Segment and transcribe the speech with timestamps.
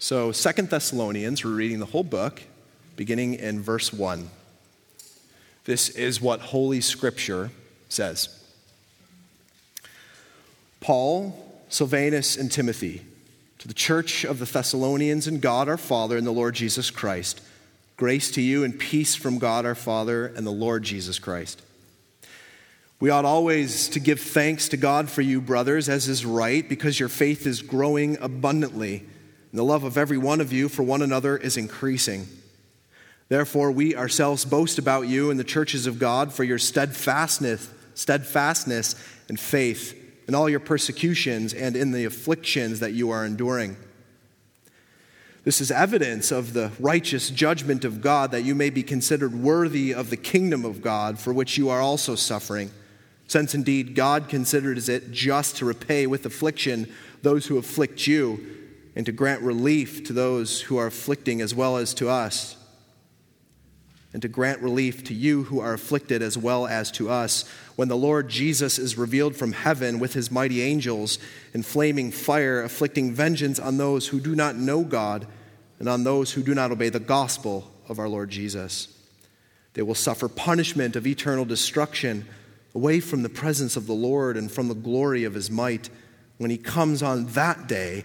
[0.00, 2.40] So, Second Thessalonians, we're reading the whole book,
[2.94, 4.30] beginning in verse 1.
[5.64, 7.50] This is what Holy Scripture
[7.88, 8.28] says
[10.80, 13.02] Paul, Silvanus, and Timothy,
[13.58, 17.40] to the church of the Thessalonians and God our Father and the Lord Jesus Christ,
[17.96, 21.60] grace to you and peace from God our Father and the Lord Jesus Christ.
[23.00, 27.00] We ought always to give thanks to God for you, brothers, as is right, because
[27.00, 29.04] your faith is growing abundantly,
[29.50, 32.26] and the love of every one of you for one another is increasing.
[33.28, 38.94] Therefore, we ourselves boast about you in the churches of God for your steadfastness, steadfastness
[39.28, 39.94] and faith
[40.26, 43.76] in all your persecutions and in the afflictions that you are enduring.
[45.44, 49.94] This is evidence of the righteous judgment of God that you may be considered worthy
[49.94, 52.70] of the kingdom of God for which you are also suffering.
[53.28, 56.92] Since indeed God considers it just to repay with affliction
[57.22, 58.57] those who afflict you
[58.98, 62.56] and to grant relief to those who are afflicting as well as to us.
[64.12, 67.44] And to grant relief to you who are afflicted as well as to us,
[67.76, 71.20] when the Lord Jesus is revealed from heaven with his mighty angels
[71.54, 75.28] in flaming fire, afflicting vengeance on those who do not know God
[75.78, 78.88] and on those who do not obey the gospel of our Lord Jesus.
[79.74, 82.26] They will suffer punishment of eternal destruction
[82.74, 85.88] away from the presence of the Lord and from the glory of his might.
[86.38, 88.04] When he comes on that day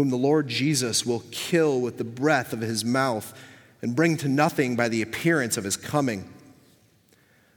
[0.00, 3.38] whom the Lord Jesus will kill with the breath of his mouth
[3.82, 6.26] and bring to nothing by the appearance of his coming.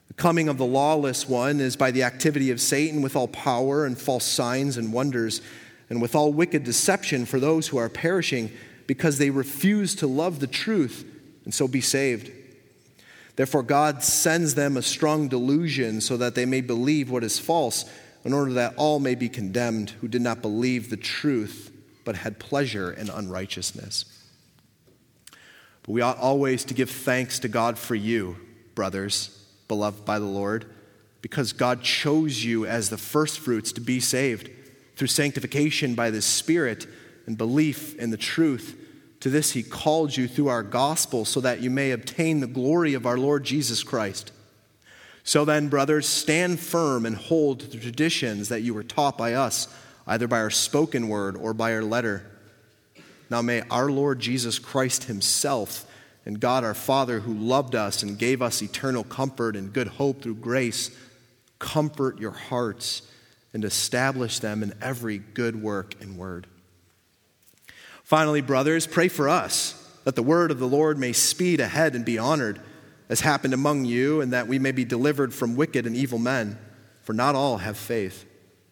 [0.09, 3.85] The coming of the lawless one is by the activity of Satan with all power
[3.85, 5.41] and false signs and wonders,
[5.89, 8.51] and with all wicked deception for those who are perishing
[8.87, 11.09] because they refuse to love the truth
[11.45, 12.29] and so be saved.
[13.37, 17.85] Therefore, God sends them a strong delusion so that they may believe what is false,
[18.25, 21.69] in order that all may be condemned who did not believe the truth
[22.03, 24.05] but had pleasure in unrighteousness.
[25.83, 28.37] But we ought always to give thanks to God for you,
[28.75, 30.65] brothers beloved by the Lord,
[31.21, 34.49] because God chose you as the firstfruits to be saved
[34.95, 36.85] through sanctification by the Spirit
[37.25, 38.79] and belief in the truth.
[39.21, 42.93] To this he called you through our gospel so that you may obtain the glory
[42.93, 44.31] of our Lord Jesus Christ.
[45.23, 49.73] So then, brothers, stand firm and hold the traditions that you were taught by us,
[50.07, 52.25] either by our spoken word or by our letter.
[53.29, 55.85] Now may our Lord Jesus Christ himself
[56.25, 60.21] and God our Father, who loved us and gave us eternal comfort and good hope
[60.21, 60.89] through grace,
[61.59, 63.01] comfort your hearts
[63.53, 66.47] and establish them in every good work and word.
[68.03, 72.03] Finally, brothers, pray for us that the word of the Lord may speed ahead and
[72.03, 72.59] be honored,
[73.09, 76.57] as happened among you, and that we may be delivered from wicked and evil men.
[77.03, 78.25] For not all have faith,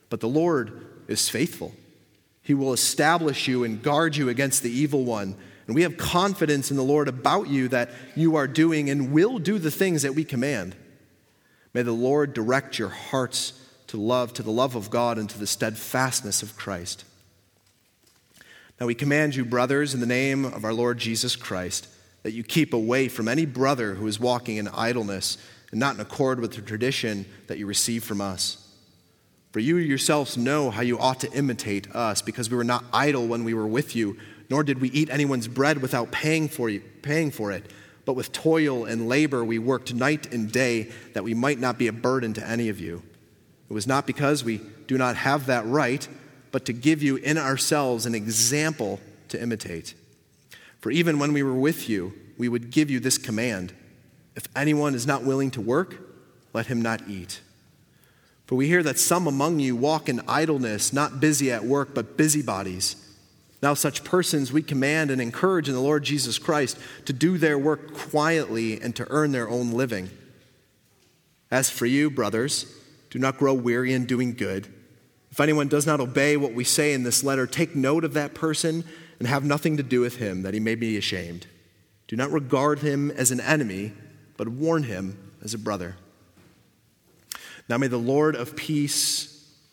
[0.09, 1.73] but the Lord is faithful.
[2.41, 5.35] He will establish you and guard you against the evil one.
[5.67, 9.37] And we have confidence in the Lord about you that you are doing and will
[9.37, 10.75] do the things that we command.
[11.73, 13.53] May the Lord direct your hearts
[13.87, 17.05] to love, to the love of God, and to the steadfastness of Christ.
[18.79, 21.87] Now we command you, brothers, in the name of our Lord Jesus Christ,
[22.23, 25.37] that you keep away from any brother who is walking in idleness
[25.69, 28.60] and not in accord with the tradition that you receive from us.
[29.51, 33.27] For you yourselves know how you ought to imitate us, because we were not idle
[33.27, 34.17] when we were with you
[34.51, 37.71] nor did we eat anyone's bread without paying for, you, paying for it.
[38.03, 41.87] but with toil and labor we worked night and day that we might not be
[41.87, 43.01] a burden to any of you.
[43.69, 46.05] It was not because we do not have that right,
[46.51, 48.99] but to give you in ourselves an example
[49.29, 49.93] to imitate.
[50.79, 53.73] For even when we were with you, we would give you this command
[54.35, 55.99] If anyone is not willing to work,
[56.53, 57.41] let him not eat.
[58.51, 62.17] For we hear that some among you walk in idleness, not busy at work, but
[62.17, 62.97] busybodies.
[63.63, 67.57] Now, such persons we command and encourage in the Lord Jesus Christ to do their
[67.57, 70.09] work quietly and to earn their own living.
[71.49, 72.65] As for you, brothers,
[73.09, 74.67] do not grow weary in doing good.
[75.31, 78.33] If anyone does not obey what we say in this letter, take note of that
[78.33, 78.83] person
[79.19, 81.47] and have nothing to do with him, that he may be ashamed.
[82.09, 83.93] Do not regard him as an enemy,
[84.35, 85.95] but warn him as a brother.
[87.71, 89.31] Now may the Lord of peace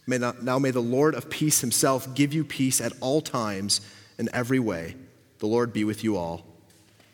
[0.09, 3.83] May not, now may the Lord of peace himself give you peace at all times
[4.19, 4.97] in every way.
[5.39, 6.47] The Lord be with you all.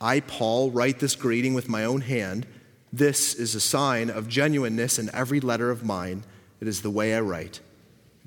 [0.01, 2.47] I, Paul, write this greeting with my own hand.
[2.93, 6.23] This is a sign of genuineness in every letter of mine.
[6.61, 7.59] It is the way I write.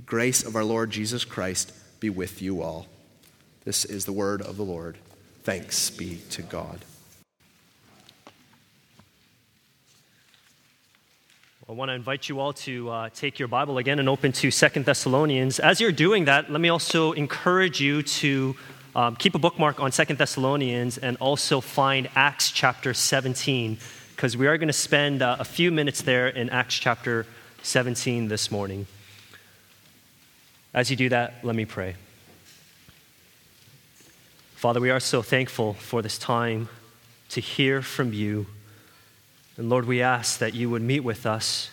[0.06, 1.72] Grace of our Lord Jesus Christ
[2.02, 2.88] be with you all.
[3.64, 4.98] This is the word of the Lord.
[5.44, 6.80] Thanks be to God.
[11.70, 14.52] I want to invite you all to uh, take your Bible again and open to
[14.52, 15.60] Second Thessalonians.
[15.60, 18.56] As you're doing that, let me also encourage you to
[18.96, 23.80] um, keep a bookmark on Second Thessalonians and also find Acts chapter 17,
[24.16, 27.26] because we are going to spend uh, a few minutes there in Acts chapter
[27.64, 28.88] 17 this morning.
[30.74, 31.96] As you do that, let me pray.
[34.56, 36.70] Father, we are so thankful for this time
[37.28, 38.46] to hear from you
[39.58, 41.72] and Lord, we ask that you would meet with us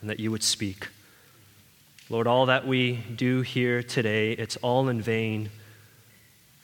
[0.00, 0.88] and that you would speak.
[2.08, 5.50] Lord, all that we do here today, it's all in vain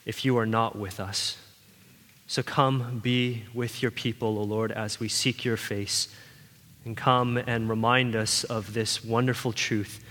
[0.05, 1.39] if you are not with us.
[2.27, 6.09] So come be with your people, O Lord, as we seek your face.
[6.85, 10.05] And come and remind us of this wonderful truth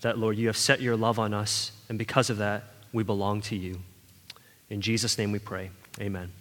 [0.00, 3.40] that, Lord, you have set your love on us, and because of that, we belong
[3.42, 3.80] to you.
[4.68, 5.70] In Jesus' name we pray.
[6.00, 6.32] Amen.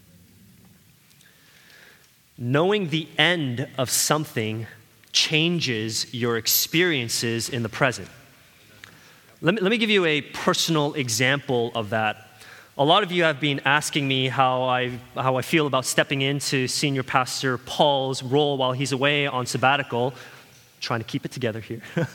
[2.38, 4.68] Knowing the end of something
[5.14, 8.10] changes your experiences in the present.
[9.42, 12.26] Let me, let me give you a personal example of that.
[12.78, 16.22] A lot of you have been asking me how I, how I feel about stepping
[16.22, 20.14] into Senior Pastor Paul's role while he's away on sabbatical.
[20.81, 21.81] trying to keep it together here.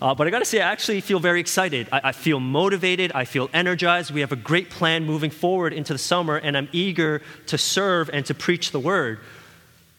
[0.00, 1.88] uh, but I gotta say, I actually feel very excited.
[1.90, 4.12] I, I feel motivated, I feel energized.
[4.12, 8.08] We have a great plan moving forward into the summer, and I'm eager to serve
[8.12, 9.18] and to preach the word.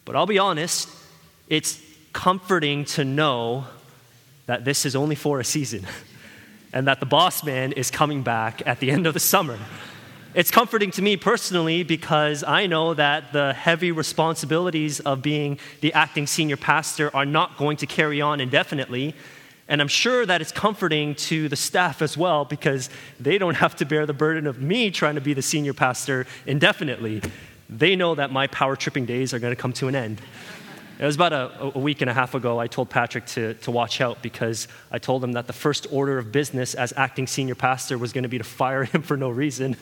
[0.07, 0.87] But I'll be honest,
[1.49, 1.81] it's
[2.13, 3.65] comforting to know
[4.45, 5.85] that this is only for a season
[6.73, 9.59] and that the boss man is coming back at the end of the summer.
[10.33, 15.91] It's comforting to me personally because I know that the heavy responsibilities of being the
[15.91, 19.13] acting senior pastor are not going to carry on indefinitely.
[19.67, 22.89] And I'm sure that it's comforting to the staff as well because
[23.19, 26.25] they don't have to bear the burden of me trying to be the senior pastor
[26.45, 27.21] indefinitely
[27.69, 30.21] they know that my power tripping days are going to come to an end.
[30.99, 33.69] It was about a, a, week and a half ago, I told Patrick to, to
[33.69, 37.53] watch out because I told him that the first order of business as acting senior
[37.53, 39.75] pastor was going to be to fire him for no reason.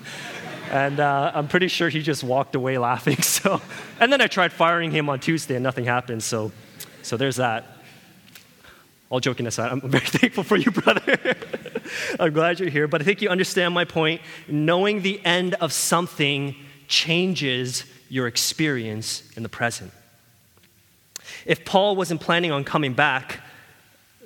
[0.72, 3.18] And uh, I'm pretty sure he just walked away laughing.
[3.22, 3.62] So,
[4.00, 6.24] and then I tried firing him on Tuesday and nothing happened.
[6.24, 6.52] So,
[7.02, 7.66] so there's that.
[9.10, 11.36] All joking aside, I'm very thankful for you, brother.
[12.20, 12.88] I'm glad you're here.
[12.88, 14.22] But I think you understand my point.
[14.48, 16.56] Knowing the end of something
[16.88, 19.92] changes your experience in the present.
[21.46, 23.42] If Paul wasn't planning on coming back,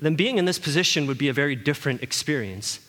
[0.01, 2.79] then being in this position would be a very different experience.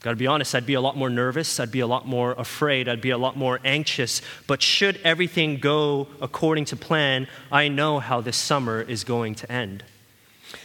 [0.00, 2.32] Got to be honest, I'd be a lot more nervous, I'd be a lot more
[2.32, 4.22] afraid, I'd be a lot more anxious.
[4.46, 9.52] But should everything go according to plan, I know how this summer is going to
[9.52, 9.84] end.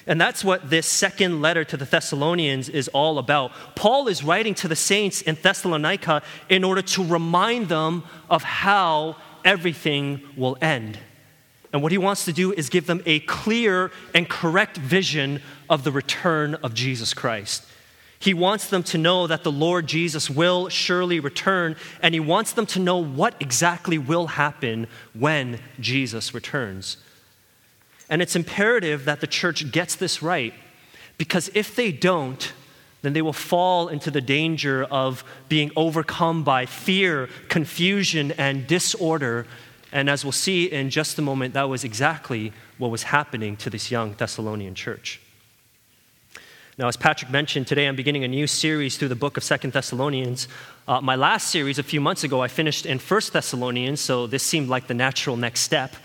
[0.07, 3.51] And that's what this second letter to the Thessalonians is all about.
[3.75, 9.17] Paul is writing to the saints in Thessalonica in order to remind them of how
[9.43, 10.99] everything will end.
[11.73, 15.83] And what he wants to do is give them a clear and correct vision of
[15.83, 17.65] the return of Jesus Christ.
[18.17, 22.53] He wants them to know that the Lord Jesus will surely return, and he wants
[22.53, 26.97] them to know what exactly will happen when Jesus returns.
[28.09, 30.53] And it's imperative that the church gets this right
[31.17, 32.53] because if they don't,
[33.01, 39.45] then they will fall into the danger of being overcome by fear, confusion, and disorder.
[39.91, 43.69] And as we'll see in just a moment, that was exactly what was happening to
[43.69, 45.21] this young Thessalonian church.
[46.77, 49.71] Now, as Patrick mentioned, today I'm beginning a new series through the book of Second
[49.71, 50.49] Thessalonians.
[50.87, 54.43] Uh, my last series a few months ago, I finished in First Thessalonians, so this
[54.43, 55.95] seemed like the natural next step.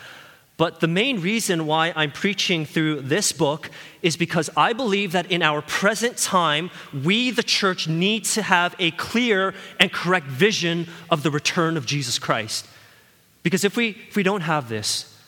[0.61, 3.71] But the main reason why I'm preaching through this book
[4.03, 8.77] is because I believe that in our present time, we, the church, need to have
[8.79, 12.67] a clear and correct vision of the return of Jesus Christ.
[13.43, 15.19] Because if we, if we don't have this,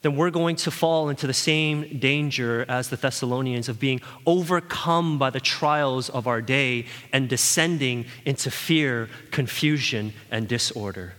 [0.00, 5.16] then we're going to fall into the same danger as the Thessalonians of being overcome
[5.16, 11.14] by the trials of our day and descending into fear, confusion, and disorder.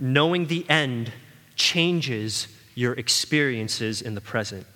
[0.00, 1.12] Knowing the end
[1.60, 4.66] changes your experiences in the present.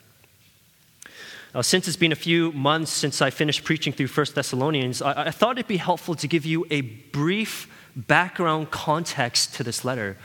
[1.54, 5.28] Now, since it's been a few months since I finished preaching through 1 Thessalonians, I,
[5.28, 10.18] I thought it'd be helpful to give you a brief background context to this letter.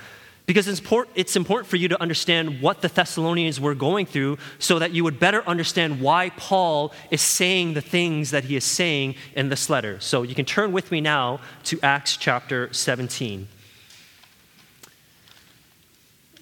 [0.47, 4.39] Because it's important, it's important for you to understand what the Thessalonians were going through
[4.57, 8.63] so that you would better understand why Paul is saying the things that he is
[8.65, 9.99] saying in this letter.
[9.99, 13.47] So you can turn with me now to Acts chapter 17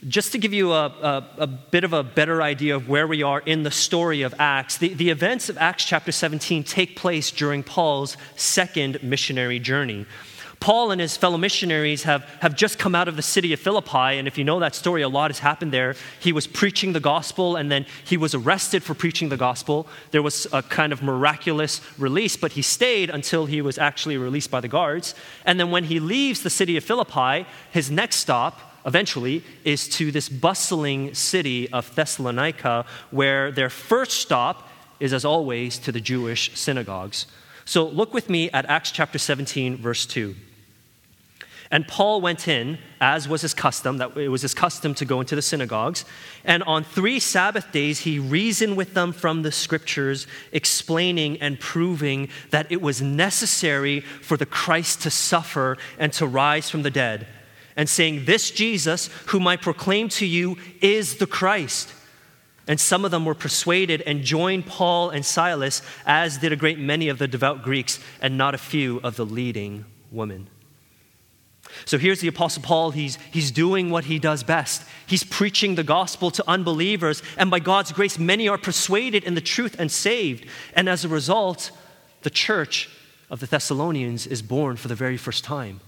[0.08, 3.24] just to give you a, a, a, bit of a better idea of where we
[3.24, 7.32] are in the story of Acts, the, the events of Acts chapter 17 take place
[7.32, 10.06] during Paul's second missionary journey.
[10.60, 14.18] Paul and his fellow missionaries have, have just come out of the city of Philippi,
[14.18, 15.96] and if you know that story, a lot has happened there.
[16.20, 19.88] He was preaching the gospel, and then he was arrested for preaching the gospel.
[20.12, 24.50] There was a kind of miraculous release, but he stayed until he was actually released
[24.50, 25.14] by the guards.
[25.46, 30.12] And then when he leaves the city of Philippi, his next stop eventually is to
[30.12, 36.58] this bustling city of Thessalonica, where their first stop is, as always, to the Jewish
[36.58, 37.28] synagogues.
[37.66, 40.34] So look with me at Acts chapter 17, verse 2.
[41.70, 45.20] And Paul went in, as was his custom, that it was his custom to go
[45.20, 46.06] into the synagogues.
[46.46, 52.30] And on three Sabbath days, he reasoned with them from the scriptures, explaining and proving
[52.52, 57.28] that it was necessary for the Christ to suffer and to rise from the dead
[57.78, 61.94] and saying, This Jesus, whom I proclaim to you, is the Christ.
[62.68, 66.78] And some of them were persuaded and joined Paul and Silas, as did a great
[66.80, 70.50] many of the devout Greeks, and not a few of the leading women.
[71.86, 72.92] So here's the Apostle Paul.
[72.92, 74.84] He's, he's doing what he does best.
[75.06, 79.42] He's preaching the gospel to unbelievers, and by God's grace, many are persuaded in the
[79.42, 80.46] truth and saved.
[80.74, 81.72] And as a result,
[82.24, 82.90] the church
[83.30, 85.80] of the Thessalonians is born for the very first time.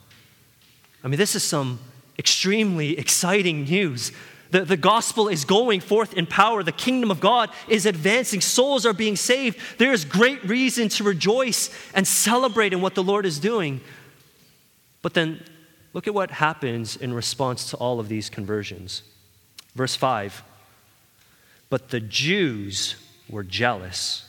[1.03, 1.79] I mean, this is some
[2.17, 4.11] extremely exciting news.
[4.51, 6.63] The, the gospel is going forth in power.
[6.63, 8.41] The kingdom of God is advancing.
[8.41, 9.59] Souls are being saved.
[9.77, 13.81] There is great reason to rejoice and celebrate in what the Lord is doing.
[15.01, 15.43] But then
[15.93, 19.03] look at what happens in response to all of these conversions.
[19.75, 20.43] Verse 5
[21.69, 22.95] But the Jews
[23.29, 24.28] were jealous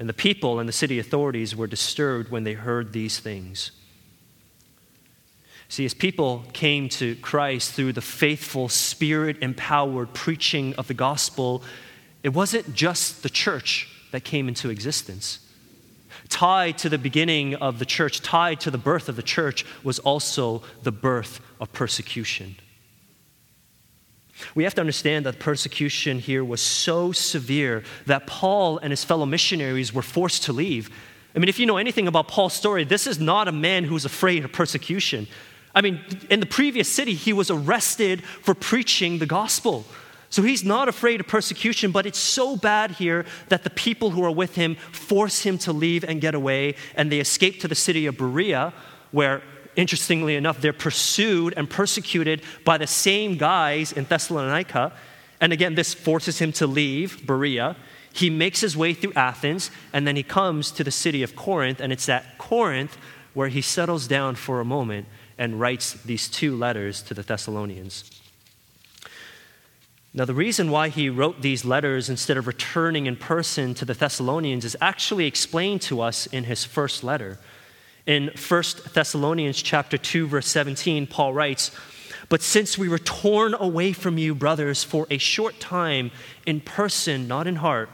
[0.00, 3.70] And the people and the city authorities were disturbed when they heard these things.
[5.68, 11.62] See, as people came to Christ through the faithful, spirit empowered preaching of the gospel,
[12.22, 15.46] it wasn't just the church that came into existence.
[16.30, 19.98] Tied to the beginning of the church, tied to the birth of the church, was
[19.98, 22.56] also the birth of persecution.
[24.54, 29.26] We have to understand that persecution here was so severe that Paul and his fellow
[29.26, 30.90] missionaries were forced to leave.
[31.34, 34.04] I mean, if you know anything about Paul's story, this is not a man who's
[34.04, 35.28] afraid of persecution.
[35.74, 39.84] I mean, in the previous city, he was arrested for preaching the gospel.
[40.28, 44.24] So he's not afraid of persecution, but it's so bad here that the people who
[44.24, 47.74] are with him force him to leave and get away, and they escape to the
[47.74, 48.72] city of Berea,
[49.10, 49.42] where
[49.76, 54.92] interestingly enough, they're pursued and persecuted by the same guys in Thessalonica.
[55.40, 57.76] And again, this forces him to leave Berea.
[58.12, 61.80] He makes his way through Athens, and then he comes to the city of Corinth,
[61.80, 62.96] and it's at Corinth
[63.34, 65.06] where he settles down for a moment
[65.38, 68.20] and writes these two letters to the Thessalonians.
[70.12, 73.94] Now, the reason why he wrote these letters instead of returning in person to the
[73.94, 77.38] Thessalonians is actually explained to us in his first letter.
[78.10, 81.70] In 1 Thessalonians chapter 2 verse 17, Paul writes,
[82.28, 86.10] "But since we were torn away from you, brothers, for a short time
[86.44, 87.88] in person, not in heart,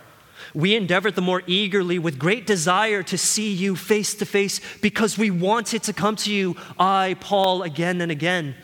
[0.55, 5.19] We endeavored the more eagerly with great desire to see you face to face because
[5.19, 8.55] we wanted to come to you, I, Paul, again and again.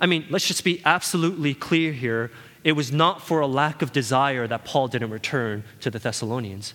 [0.00, 2.32] I mean, let's just be absolutely clear here.
[2.64, 6.74] It was not for a lack of desire that Paul didn't return to the Thessalonians.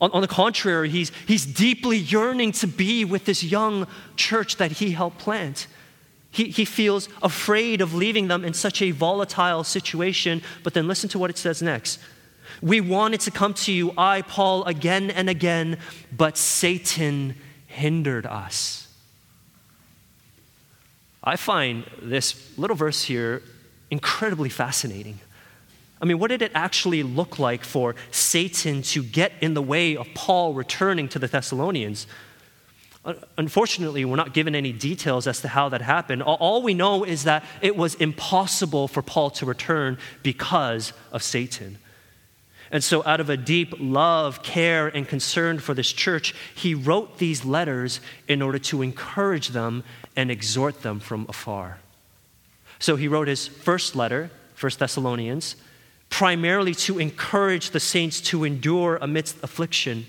[0.00, 3.86] On, on, the contrary, he's, he's deeply yearning to be with this young
[4.16, 5.66] church that he helped plant.
[6.30, 10.42] He, he feels afraid of leaving them in such a volatile situation.
[10.62, 11.98] But then listen to what it says next.
[12.60, 15.78] We wanted to come to you, I, Paul, again and again,
[16.14, 17.34] but Satan
[17.66, 18.86] hindered us.
[21.24, 23.42] I find this little verse here
[23.90, 25.18] incredibly fascinating.
[26.00, 29.96] I mean, what did it actually look like for Satan to get in the way
[29.96, 32.06] of Paul returning to the Thessalonians?
[33.38, 36.22] Unfortunately, we're not given any details as to how that happened.
[36.22, 41.78] All we know is that it was impossible for Paul to return because of Satan.
[42.72, 47.18] And so, out of a deep love, care, and concern for this church, he wrote
[47.18, 49.84] these letters in order to encourage them
[50.16, 51.78] and exhort them from afar.
[52.80, 55.54] So, he wrote his first letter, 1 Thessalonians,
[56.16, 60.06] primarily to encourage the saints to endure amidst affliction.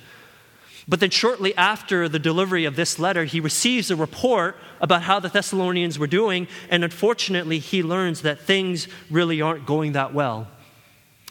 [0.87, 5.19] But then, shortly after the delivery of this letter, he receives a report about how
[5.19, 10.47] the Thessalonians were doing, and unfortunately, he learns that things really aren't going that well.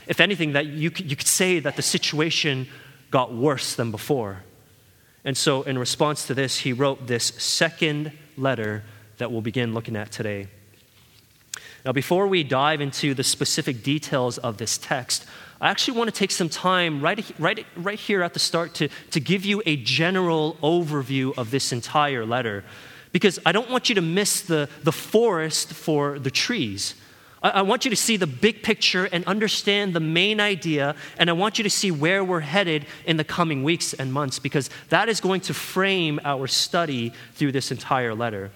[0.07, 2.69] If anything, that you could, you could say that the situation
[3.11, 4.45] got worse than before.
[5.25, 8.85] And so, in response to this, he wrote this second letter
[9.17, 10.49] that we'll begin looking at today.
[11.87, 15.25] Now, before we dive into the specific details of this text,
[15.61, 18.89] I actually want to take some time right, right, right here at the start to,
[19.13, 22.65] to give you a general overview of this entire letter.
[23.13, 26.97] Because I don't want you to miss the, the forest for the trees.
[27.41, 31.31] I, I want you to see the big picture and understand the main idea, and
[31.31, 34.71] I want you to see where we're headed in the coming weeks and months, because
[34.89, 38.51] that is going to frame our study through this entire letter.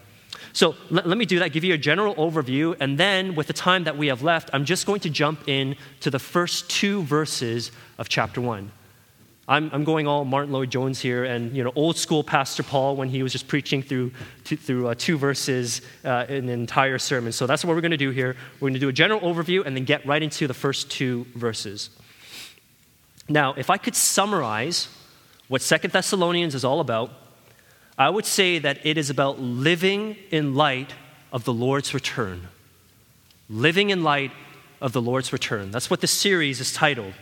[0.52, 3.52] So let, let, me do that, give you a general overview, and then with the
[3.52, 7.02] time that we have left, I'm just going to jump in to the first two
[7.04, 8.72] verses of chapter one.
[9.50, 13.08] I'm, I'm going all Martyn Lloyd-Jones here, and you know, old school Pastor Paul when
[13.08, 14.12] he was just preaching through,
[14.44, 17.32] two, through uh, two verses uh, in an entire sermon.
[17.32, 18.36] So that's what we're going to do here.
[18.60, 21.26] We're going to do a general overview and then get right into the first two
[21.34, 21.90] verses.
[23.28, 24.88] Now, if I could summarize
[25.48, 27.10] what Second Thessalonians is all about,
[28.00, 30.94] I would say that it is about living in light
[31.34, 32.48] of the Lord's return.
[33.50, 34.30] Living in light
[34.80, 35.70] of the Lord's return.
[35.70, 37.12] That's what this series is titled.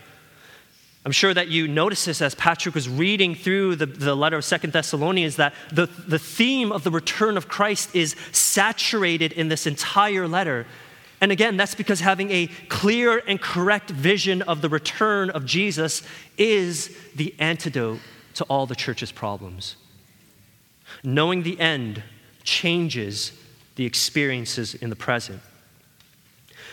[1.05, 4.45] I'm sure that you noticed this as Patrick was reading through the, the letter of
[4.45, 9.67] Second Thessalonians that the, the theme of the return of Christ is saturated in this
[9.67, 10.65] entire letter.
[11.21, 16.05] And again, that's because having a clear and correct vision of the return of Jesus
[16.37, 17.99] is the antidote
[18.35, 19.75] to all the church's problems.
[21.03, 22.03] Knowing the end
[22.43, 23.33] changes
[23.77, 25.41] the experiences in the present.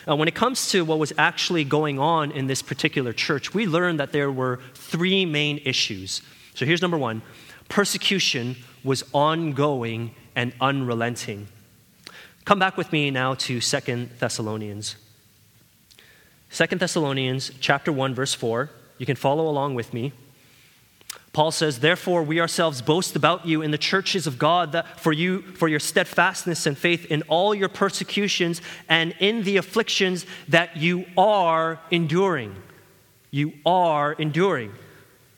[0.07, 3.65] Uh, when it comes to what was actually going on in this particular church, we
[3.65, 6.21] learned that there were three main issues.
[6.53, 7.21] So here's number one
[7.67, 11.47] persecution was ongoing and unrelenting.
[12.45, 14.95] Come back with me now to Second Thessalonians.
[16.49, 18.69] Second Thessalonians chapter 1 verse 4.
[18.99, 20.13] You can follow along with me.
[21.35, 25.11] Paul says, Therefore, we ourselves boast about you in the churches of God that for
[25.11, 30.77] you, for your steadfastness and faith in all your persecutions and in the afflictions that
[30.77, 32.55] you are enduring.
[33.31, 34.71] You are enduring.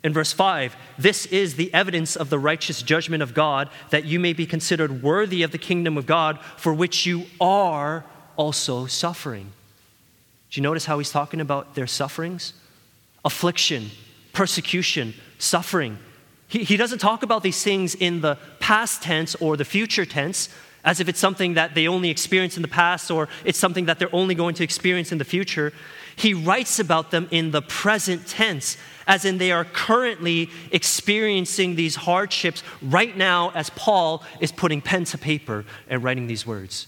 [0.03, 4.19] In verse 5, this is the evidence of the righteous judgment of God, that you
[4.19, 8.05] may be considered worthy of the kingdom of God, for which you are
[8.35, 9.51] also suffering.
[10.51, 12.53] Do you notice how he's talking about their sufferings?
[13.25, 13.89] Affliction,
[14.31, 15.97] persecution, suffering.
[16.47, 20.49] He, he doesn't talk about these things in the past tense or the future tense
[20.83, 23.99] as if it's something that they only experience in the past or it's something that
[23.99, 25.73] they're only going to experience in the future.
[26.15, 31.95] He writes about them in the present tense, as in they are currently experiencing these
[31.95, 36.87] hardships right now as Paul is putting pen to paper and writing these words.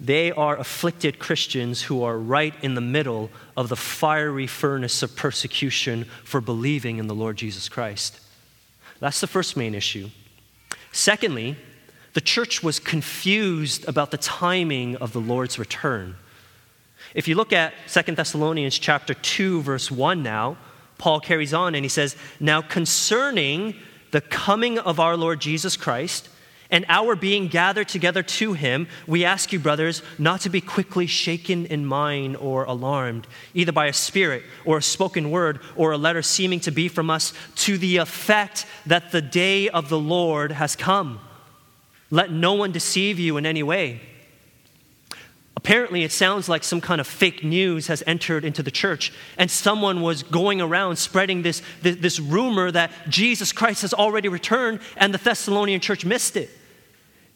[0.00, 5.14] They are afflicted Christians who are right in the middle of the fiery furnace of
[5.14, 8.18] persecution for believing in the Lord Jesus Christ.
[8.98, 10.08] That's the first main issue.
[10.90, 11.56] Secondly,
[12.14, 16.16] the church was confused about the timing of the Lord's return.
[17.14, 20.56] If you look at 2 Thessalonians chapter 2 verse 1 now,
[20.96, 23.74] Paul carries on and he says, "Now concerning
[24.10, 26.28] the coming of our Lord Jesus Christ
[26.70, 31.06] and our being gathered together to him, we ask you, brothers, not to be quickly
[31.06, 35.98] shaken in mind or alarmed, either by a spirit or a spoken word or a
[35.98, 40.52] letter seeming to be from us, to the effect that the day of the Lord
[40.52, 41.20] has come.
[42.10, 44.00] Let no one deceive you in any way.
[45.56, 49.50] Apparently, it sounds like some kind of fake news has entered into the church, and
[49.50, 54.80] someone was going around spreading this, this, this rumor that Jesus Christ has already returned,
[54.96, 56.50] and the Thessalonian church missed it.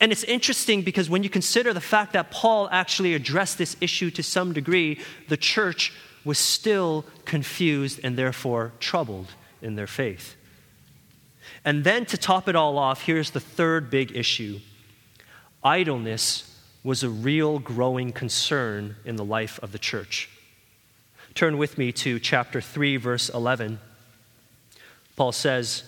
[0.00, 4.10] And it's interesting because when you consider the fact that Paul actually addressed this issue
[4.12, 5.92] to some degree, the church
[6.24, 9.28] was still confused and therefore troubled
[9.62, 10.36] in their faith.
[11.64, 14.60] And then to top it all off, here's the third big issue
[15.62, 16.50] idleness
[16.82, 20.28] was a real growing concern in the life of the church.
[21.34, 23.80] Turn with me to chapter 3, verse 11.
[25.16, 25.84] Paul says,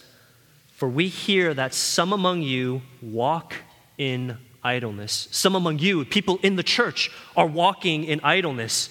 [0.73, 3.55] For we hear that some among you walk
[3.99, 5.29] in idleness.
[5.31, 8.91] Some among you, people in the church, are walking in idleness,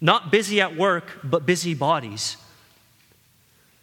[0.00, 2.36] not busy at work, but busy bodies.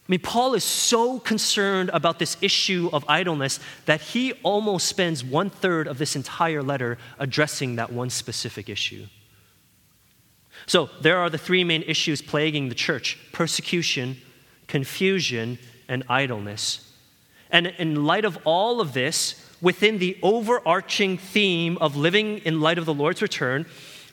[0.07, 5.21] I mean, Paul is so concerned about this issue of idleness that he almost spends
[5.21, 9.05] one third of this entire letter addressing that one specific issue.
[10.65, 14.17] So, there are the three main issues plaguing the church persecution,
[14.67, 16.86] confusion, and idleness.
[17.51, 22.77] And in light of all of this, within the overarching theme of living in light
[22.77, 23.65] of the Lord's return,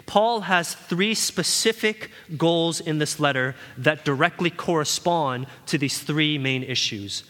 [0.07, 6.63] Paul has three specific goals in this letter that directly correspond to these three main
[6.63, 7.25] issues.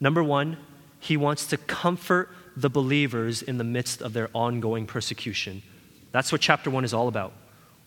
[0.00, 0.56] Number one,
[0.98, 5.62] he wants to comfort the believers in the midst of their ongoing persecution.
[6.12, 7.32] That's what chapter one is all about.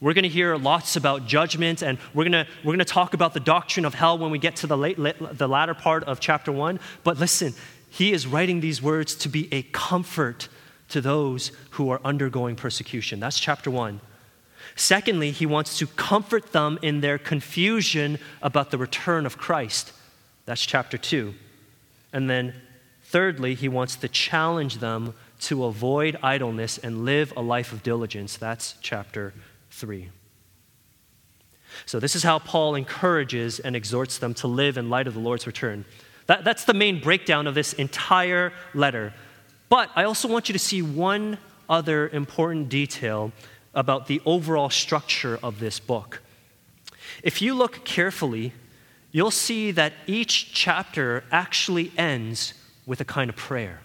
[0.02, 3.14] We're going to hear lots about judgment, and we're going to, we're going to talk
[3.14, 6.22] about the doctrine of hell when we get to the, late, the latter part of
[6.22, 6.80] chapter one.
[7.04, 7.54] But listen,
[7.90, 10.48] he is writing these words to be a comfort
[10.90, 13.20] to those who are undergoing persecution.
[13.20, 14.00] That's chapter one.
[14.76, 19.92] Secondly, he wants to comfort them in their confusion about the return of Christ.
[20.46, 21.34] That's chapter two.
[22.14, 22.54] And then
[23.04, 28.38] thirdly, he wants to challenge them to avoid idleness and live a life of diligence.
[28.38, 29.34] That's chapter
[29.72, 30.10] three.
[31.86, 35.20] So, this is how Paul encourages and exhorts them to live in light of the
[35.20, 35.86] Lord's return.
[36.28, 39.14] That, that's the main breakdown of this entire letter.
[39.70, 41.38] But I also want you to see one
[41.70, 43.32] other important detail
[43.74, 46.22] about the overall structure of this book.
[47.24, 48.54] If you look carefully,
[49.12, 52.54] you'll see that each chapter actually ends
[52.86, 53.82] with a kind of prayer.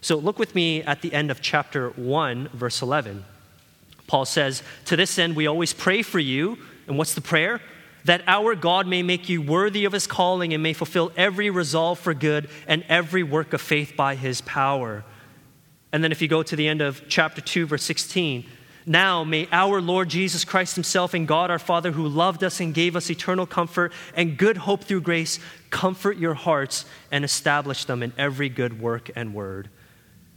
[0.00, 3.24] So look with me at the end of chapter 1, verse 11.
[4.06, 6.58] Paul says, To this end, we always pray for you.
[6.86, 7.60] And what's the prayer?
[8.06, 11.98] that our God may make you worthy of his calling and may fulfill every resolve
[11.98, 15.04] for good and every work of faith by his power.
[15.92, 18.46] And then if you go to the end of chapter 2, verse 16,
[18.86, 22.72] now may our Lord Jesus Christ himself and God our Father, who loved us and
[22.72, 25.40] gave us eternal comfort and good hope through grace,
[25.70, 29.68] comfort your hearts and establish them in every good work and word.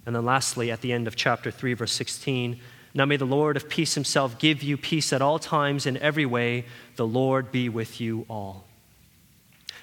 [0.07, 2.59] And then lastly, at the end of chapter 3, verse 16,
[2.93, 6.25] now may the Lord of peace himself give you peace at all times in every
[6.25, 6.65] way.
[6.95, 8.65] The Lord be with you all.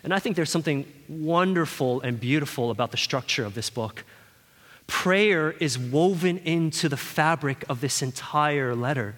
[0.03, 4.05] And I think there's something wonderful and beautiful about the structure of this book.
[4.87, 9.15] Prayer is woven into the fabric of this entire letter.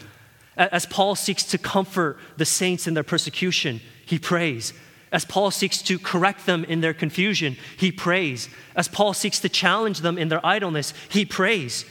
[0.57, 4.73] As Paul seeks to comfort the saints in their persecution, he prays.
[5.13, 8.49] As Paul seeks to correct them in their confusion, he prays.
[8.75, 11.85] As Paul seeks to challenge them in their idleness, he prays.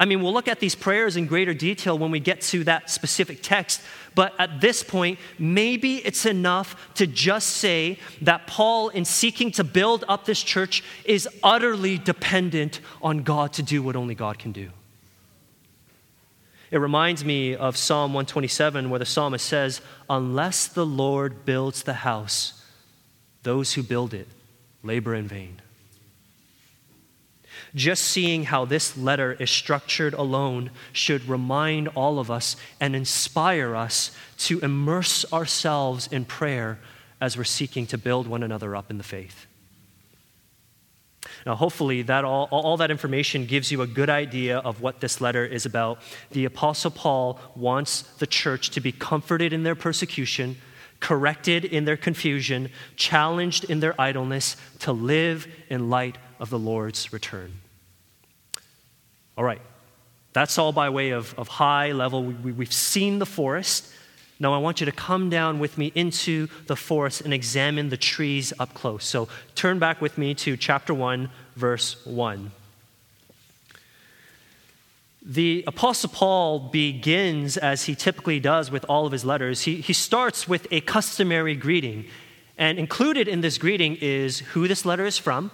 [0.00, 2.88] I mean, we'll look at these prayers in greater detail when we get to that
[2.88, 3.82] specific text,
[4.14, 9.62] but at this point, maybe it's enough to just say that Paul, in seeking to
[9.62, 14.52] build up this church, is utterly dependent on God to do what only God can
[14.52, 14.70] do.
[16.70, 21.92] It reminds me of Psalm 127, where the psalmist says, Unless the Lord builds the
[21.92, 22.64] house,
[23.42, 24.28] those who build it
[24.82, 25.59] labor in vain.
[27.74, 33.76] Just seeing how this letter is structured alone should remind all of us and inspire
[33.76, 36.78] us to immerse ourselves in prayer
[37.20, 39.46] as we're seeking to build one another up in the faith.
[41.46, 45.20] Now, hopefully, that all, all that information gives you a good idea of what this
[45.20, 46.00] letter is about.
[46.32, 50.56] The Apostle Paul wants the church to be comforted in their persecution,
[50.98, 57.12] corrected in their confusion, challenged in their idleness, to live in light of the Lord's
[57.12, 57.59] return.
[59.36, 59.60] All right,
[60.32, 62.24] that's all by way of, of high level.
[62.24, 63.92] We, we've seen the forest.
[64.38, 67.98] Now, I want you to come down with me into the forest and examine the
[67.98, 69.04] trees up close.
[69.04, 72.50] So, turn back with me to chapter 1, verse 1.
[75.22, 79.92] The Apostle Paul begins, as he typically does with all of his letters, he, he
[79.92, 82.06] starts with a customary greeting.
[82.56, 85.50] And included in this greeting is who this letter is from,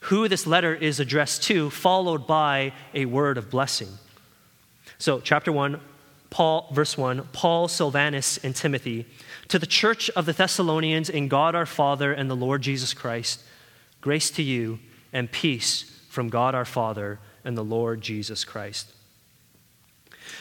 [0.00, 3.88] who this letter is addressed to, followed by a word of blessing.
[4.98, 5.80] So, chapter 1,
[6.30, 9.06] Paul, verse 1 Paul, Silvanus, and Timothy,
[9.48, 13.42] to the church of the Thessalonians in God our Father and the Lord Jesus Christ,
[14.00, 14.78] grace to you
[15.12, 18.92] and peace from God our Father and the Lord Jesus Christ.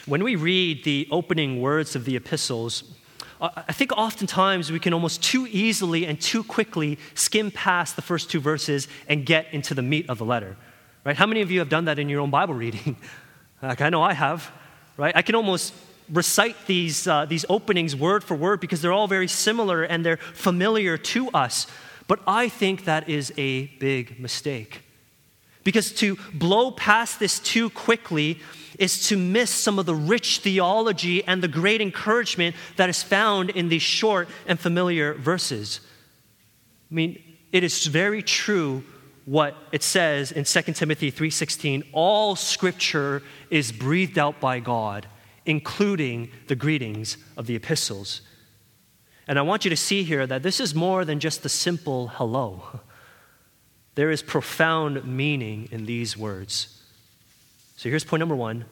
[0.06, 2.84] When we read the opening words of the epistles,
[3.40, 8.32] I think oftentimes we can almost too easily and too quickly skim past the first
[8.32, 10.58] two verses and get into the meat of the letter.
[11.04, 11.16] Right?
[11.16, 12.98] How many of you have done that in your own Bible reading?
[13.62, 14.52] like I know I have.
[14.98, 15.16] Right?
[15.16, 15.74] I can almost
[16.12, 20.18] recite these, uh, these openings word for word because they're all very similar and they're
[20.18, 21.68] familiar to us.
[22.08, 24.82] But I think that is a big mistake.
[25.64, 28.40] Because to blow past this too quickly
[28.78, 33.50] is to miss some of the rich theology and the great encouragement that is found
[33.50, 35.80] in these short and familiar verses.
[36.92, 38.84] I mean, it is very true
[39.26, 45.06] what it says in 2 Timothy 3:16, all scripture is breathed out by God,
[45.46, 48.22] including the greetings of the epistles.
[49.28, 52.08] And I want you to see here that this is more than just the simple
[52.08, 52.80] hello.
[53.96, 56.77] There is profound meaning in these words.
[57.78, 58.66] So here's point number one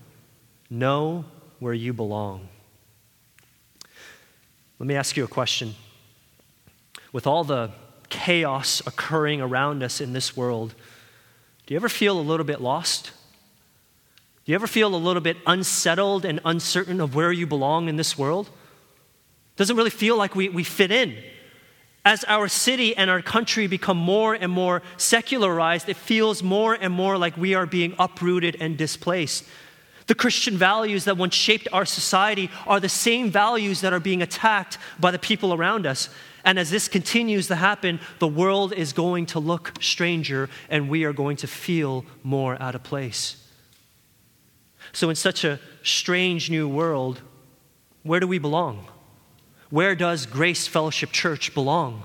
[0.69, 1.25] know
[1.59, 2.49] where you belong.
[4.79, 5.75] Let me ask you a question.
[7.13, 7.71] With all the
[8.09, 10.73] chaos occurring around us in this world,
[11.65, 13.11] do you ever feel a little bit lost?
[14.43, 17.95] Do you ever feel a little bit unsettled and uncertain of where you belong in
[17.95, 18.49] this world?
[19.55, 21.15] Doesn't really feel like we, we fit in.
[22.05, 26.93] As our city and our country become more and more secularized, it feels more and
[26.93, 29.43] more like we are being uprooted and displaced.
[30.05, 34.21] The Christian values that once shaped our society are the same values that are being
[34.21, 36.09] attacked by the people around us.
[36.43, 41.05] And as this continues to happen, the world is going to look stranger and we
[41.05, 43.41] are going to feel more out of place.
[44.93, 47.21] So, in such a strange new world,
[48.03, 48.87] where do we belong?
[49.69, 52.03] Where does Grace Fellowship Church belong?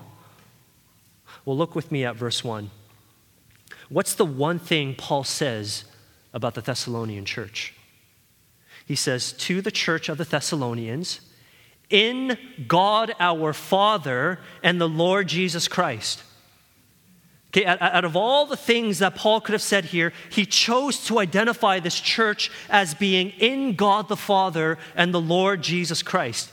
[1.45, 2.71] Well, look with me at verse 1.
[3.89, 5.85] What's the one thing Paul says
[6.33, 7.75] about the Thessalonian church?
[8.87, 11.21] He says, To the church of the Thessalonians,
[11.91, 16.23] in God our Father and the Lord Jesus Christ.
[17.49, 21.19] Okay, out, of all the things that Paul could have said here, he chose to
[21.19, 26.53] identify this church as being in God the Father and the Lord Jesus Christ.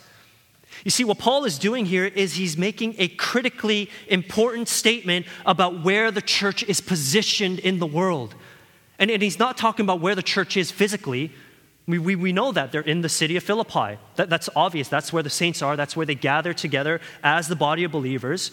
[0.83, 5.83] You see, what Paul is doing here is he's making a critically important statement about
[5.83, 8.35] where the church is positioned in the world.
[8.99, 11.31] And, and he's not talking about where the church is physically.
[11.87, 13.97] We, we, we know that they're in the city of Philippi.
[14.15, 14.89] That, that's obvious.
[14.89, 15.75] That's where the saints are.
[15.75, 18.51] That's where they gather together as the body of believers.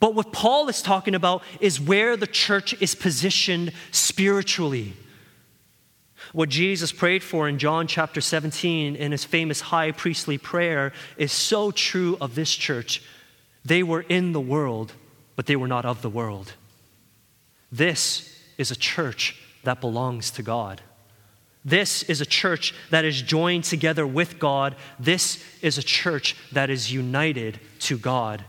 [0.00, 4.94] But what Paul is talking about is where the church is positioned spiritually.
[6.34, 11.30] What Jesus prayed for in John chapter 17 in his famous high priestly prayer is
[11.30, 13.04] so true of this church.
[13.64, 14.94] They were in the world,
[15.36, 16.54] but they were not of the world.
[17.70, 20.80] This is a church that belongs to God.
[21.64, 24.74] This is a church that is joined together with God.
[24.98, 28.44] This is a church that is united to God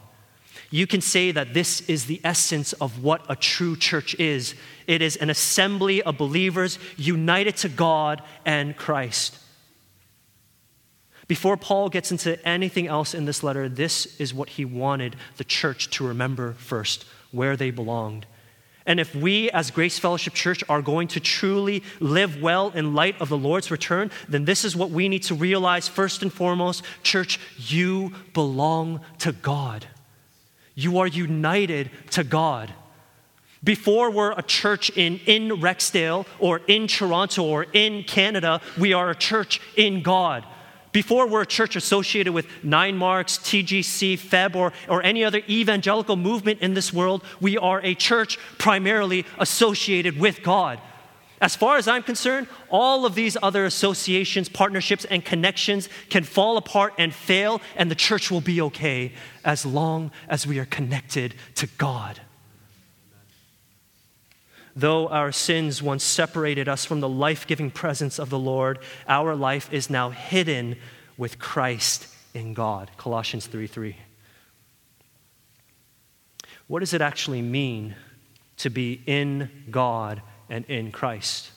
[0.76, 4.56] you can say that this is the essence of what a true church is
[4.88, 9.40] it is an assembly of believers united to God and Christ.
[11.30, 15.46] Before Paul gets into anything else in this letter, this is what he wanted the
[15.46, 18.26] church to remember first where they belonged.
[18.86, 23.20] And if we, as Grace Fellowship Church, are going to truly live well in light
[23.22, 26.84] of the Lord's return, then this is what we need to realize first and foremost.
[27.02, 29.88] Church, you belong to God.
[30.76, 32.74] You are united to God.
[33.64, 39.10] Before we're a church in, in Rexdale or in Toronto or in Canada, we are
[39.10, 40.46] a church in God.
[40.92, 46.16] Before we're a church associated with Nine Marks, TGC, FEB, or, or any other evangelical
[46.16, 50.80] movement in this world, we are a church primarily associated with God.
[51.46, 56.58] As far as I'm concerned, all of these other associations, partnerships, and connections can fall
[56.58, 61.36] apart and fail, and the church will be okay as long as we are connected
[61.54, 62.20] to God.
[64.76, 69.36] Though our sins once separated us from the life giving presence of the Lord, our
[69.36, 70.78] life is now hidden
[71.16, 72.90] with Christ in God.
[72.98, 73.96] Colossians 3 3.
[76.66, 77.96] What does it actually mean
[78.58, 80.24] to be in God?
[80.50, 81.52] And in Christ.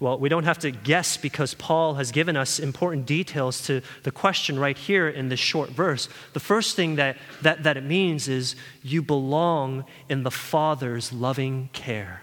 [0.00, 4.10] Well, we don't have to guess because Paul has given us important details to the
[4.10, 6.08] question right here in this short verse.
[6.32, 11.68] The first thing that, that, that it means is you belong in the Father's loving
[11.72, 12.22] care.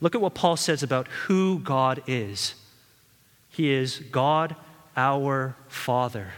[0.00, 2.54] Look at what Paul says about who God is
[3.48, 4.56] He is God
[4.96, 6.32] our Father.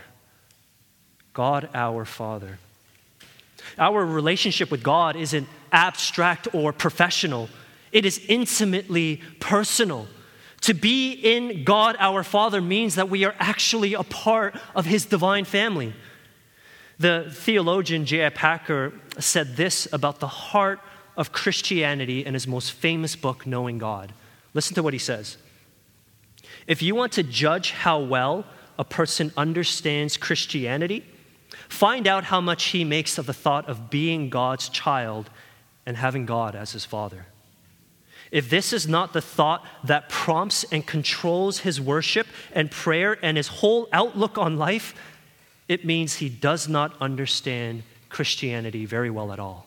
[1.33, 2.59] God our Father.
[3.79, 7.49] Our relationship with God isn't abstract or professional
[7.95, 10.09] it is intimately personal.
[10.63, 15.07] To be in God our Father means that we are actually a part of His
[15.07, 15.95] divine family.
[16.99, 18.31] The theologian J.I.
[18.31, 20.81] Packer said this about the heart
[21.17, 24.13] of Christianity in his most famous book, Knowing God.
[24.53, 25.37] Listen to what he says.
[26.67, 28.45] If you want to judge how well
[28.77, 31.05] a person understands Christianity,
[31.69, 35.31] find out how much he makes of the thought of being God's child
[35.87, 37.27] and having God as his father.
[38.31, 43.37] If this is not the thought that prompts and controls his worship and prayer and
[43.37, 44.95] his whole outlook on life,
[45.69, 49.67] it means he does not understand Christianity very well at all.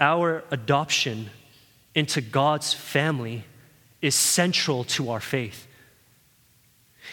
[0.00, 1.30] Our adoption
[1.94, 3.44] into God's family
[4.00, 5.66] is central to our faith.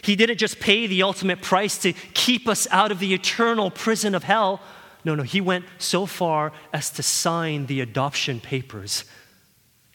[0.01, 4.15] He didn't just pay the ultimate price to keep us out of the eternal prison
[4.15, 4.61] of hell
[5.05, 9.05] no, no, he went so far as to sign the adoption papers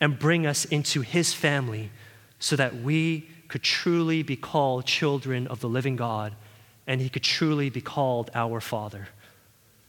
[0.00, 1.90] and bring us into his family
[2.38, 6.34] so that we could truly be called children of the living God
[6.86, 9.08] and he could truly be called our Father.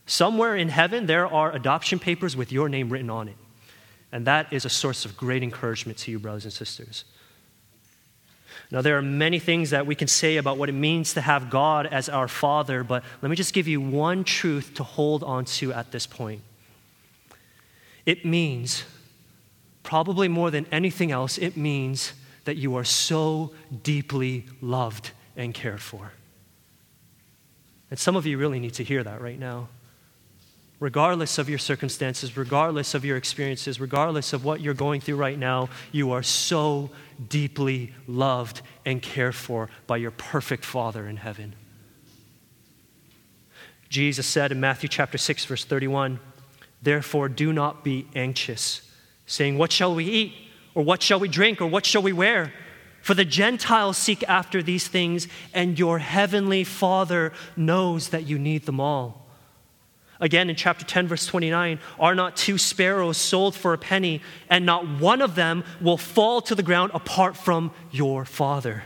[0.06, 3.36] Somewhere in heaven, there are adoption papers with your name written on it.
[4.10, 7.04] And that is a source of great encouragement to you, brothers and sisters.
[8.70, 11.50] Now, there are many things that we can say about what it means to have
[11.50, 15.44] God as our Father, but let me just give you one truth to hold on
[15.44, 16.40] to at this point.
[18.06, 18.84] It means,
[19.82, 22.12] probably more than anything else, it means
[22.44, 26.12] that you are so deeply loved and cared for.
[27.90, 29.68] And some of you really need to hear that right now
[30.82, 35.38] regardless of your circumstances, regardless of your experiences, regardless of what you're going through right
[35.38, 36.90] now, you are so
[37.28, 41.54] deeply loved and cared for by your perfect Father in heaven.
[43.88, 46.18] Jesus said in Matthew chapter 6 verse 31,
[46.82, 48.82] "Therefore do not be anxious,
[49.24, 50.34] saying, what shall we eat?
[50.74, 51.60] Or what shall we drink?
[51.60, 52.52] Or what shall we wear?"
[53.02, 58.66] For the Gentiles seek after these things, and your heavenly Father knows that you need
[58.66, 59.21] them all.
[60.22, 64.64] Again, in chapter 10, verse 29, are not two sparrows sold for a penny, and
[64.64, 68.84] not one of them will fall to the ground apart from your Father?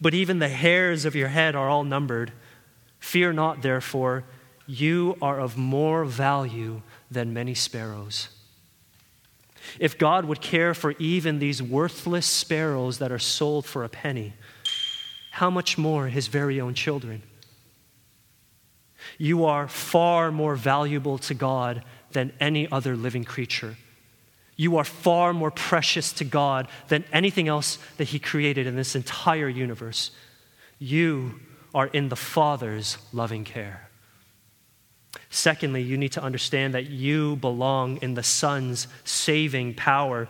[0.00, 2.32] But even the hairs of your head are all numbered.
[3.00, 4.22] Fear not, therefore,
[4.64, 8.28] you are of more value than many sparrows.
[9.80, 14.34] If God would care for even these worthless sparrows that are sold for a penny,
[15.32, 17.22] how much more his very own children?
[19.18, 23.76] You are far more valuable to God than any other living creature.
[24.56, 28.94] You are far more precious to God than anything else that He created in this
[28.94, 30.10] entire universe.
[30.78, 31.40] You
[31.74, 33.88] are in the Father's loving care.
[35.30, 40.28] Secondly, you need to understand that you belong in the Son's saving power.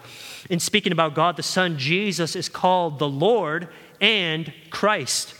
[0.48, 3.68] In speaking about God the Son, Jesus is called the Lord
[4.00, 5.34] and Christ.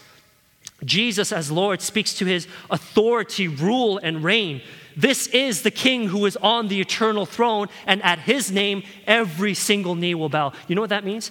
[0.82, 4.60] Jesus, as Lord, speaks to his authority, rule, and reign.
[4.96, 9.54] This is the king who is on the eternal throne, and at his name, every
[9.54, 10.52] single knee will bow.
[10.68, 11.30] You know what that means?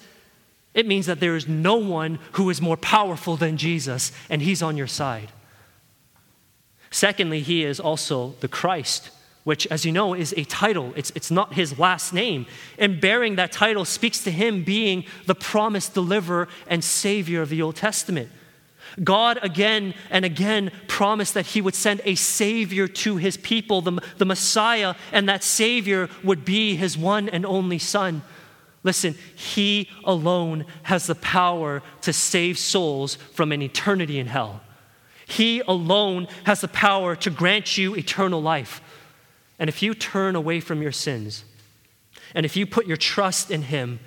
[0.74, 4.64] It means that there is no one who is more powerful than Jesus, and he's
[4.64, 5.32] on your side.
[6.90, 9.12] Secondly, he is also the Christ,
[9.44, 10.94] which, as you know, is a title.
[10.96, 12.46] It's, it's not his last name.
[12.78, 17.62] And bearing that title speaks to him being the promised deliverer and savior of the
[17.62, 18.30] Old Testament.
[19.02, 24.02] God again and again promised that He would send a Savior to His people, the,
[24.18, 28.22] the Messiah, and that Savior would be His one and only Son.
[28.84, 34.62] Listen, He alone has the power to save souls from an eternity in hell.
[35.26, 38.82] He alone has the power to grant you eternal life.
[39.58, 41.46] And if you turn away from your sins,
[42.36, 44.00] and if you put your trust in Him,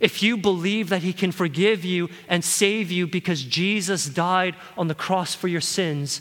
[0.00, 4.88] if you believe that He can forgive you and save you because Jesus died on
[4.88, 6.20] the cross for your sins,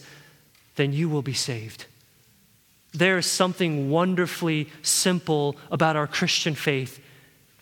[0.75, 1.85] then you will be saved.
[2.93, 6.99] There is something wonderfully simple about our Christian faith,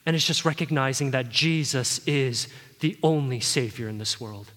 [0.06, 2.48] and it's just recognizing that Jesus is
[2.80, 4.52] the only Savior in this world.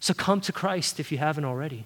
[0.00, 1.84] So come to Christ if you haven't already.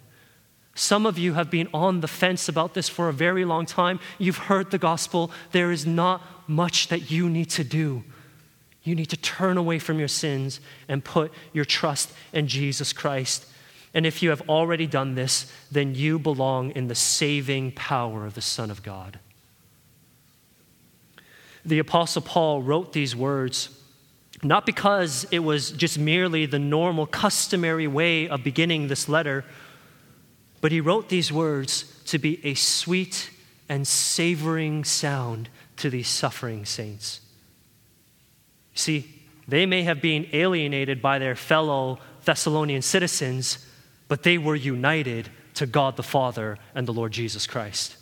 [0.74, 4.00] Some of you have been on the fence about this for a very long time.
[4.18, 5.30] You've heard the gospel.
[5.50, 8.04] There is not much that you need to do.
[8.84, 13.46] You need to turn away from your sins and put your trust in Jesus Christ.
[13.94, 18.34] And if you have already done this, then you belong in the saving power of
[18.34, 19.18] the Son of God.
[21.64, 23.68] The Apostle Paul wrote these words
[24.42, 29.44] not because it was just merely the normal, customary way of beginning this letter,
[30.60, 33.30] but he wrote these words to be a sweet
[33.68, 37.20] and savoring sound to these suffering saints.
[38.74, 43.66] See, they may have been alienated by their fellow Thessalonian citizens,
[44.08, 47.96] but they were united to God the Father and the Lord Jesus Christ.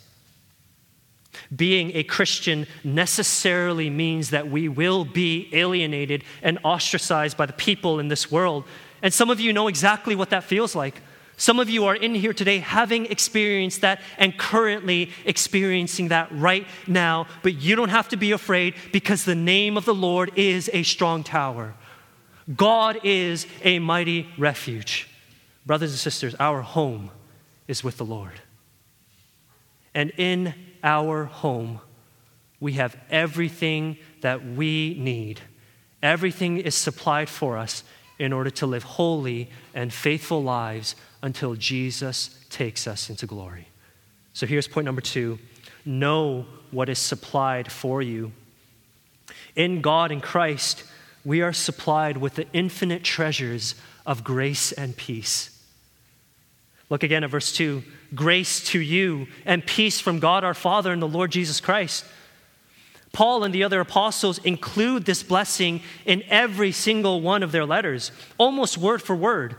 [1.53, 7.99] Being a Christian necessarily means that we will be alienated and ostracized by the people
[7.99, 8.65] in this world.
[9.01, 11.01] And some of you know exactly what that feels like.
[11.41, 16.67] Some of you are in here today having experienced that and currently experiencing that right
[16.85, 20.69] now, but you don't have to be afraid because the name of the Lord is
[20.71, 21.73] a strong tower.
[22.55, 25.09] God is a mighty refuge.
[25.65, 27.09] Brothers and sisters, our home
[27.67, 28.39] is with the Lord.
[29.95, 31.81] And in our home,
[32.59, 35.41] we have everything that we need.
[36.03, 37.83] Everything is supplied for us
[38.21, 43.67] in order to live holy and faithful lives until Jesus takes us into glory.
[44.33, 45.39] So here's point number two
[45.83, 48.31] know what is supplied for you.
[49.55, 50.83] In God and Christ,
[51.25, 53.73] we are supplied with the infinite treasures
[54.05, 55.59] of grace and peace.
[56.91, 57.81] Look again at verse 2
[58.13, 62.05] Grace to you and peace from God our Father and the Lord Jesus Christ.
[63.13, 68.11] Paul and the other apostles include this blessing in every single one of their letters,
[68.37, 69.55] almost word for word.